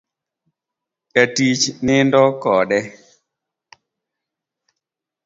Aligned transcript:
Jatich 1.13 1.63
nindo 1.85 2.21
kode 2.43 2.79